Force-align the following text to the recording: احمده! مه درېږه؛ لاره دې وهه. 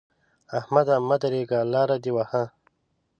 احمده! 0.59 0.95
مه 1.07 1.17
درېږه؛ 1.21 1.59
لاره 1.73 1.97
دې 2.03 2.11
وهه. 2.15 2.43